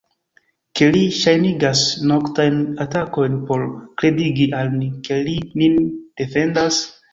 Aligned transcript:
Ke 0.79 0.85
li 0.95 1.01
ŝajnigas 1.17 1.83
noktajn 2.13 2.57
atakojn 2.87 3.37
por 3.51 3.67
kredigi 4.03 4.49
al 4.63 4.75
ni, 4.81 4.91
ke 5.11 5.21
li 5.31 5.39
nin 5.63 5.81
defendas? 6.25 6.85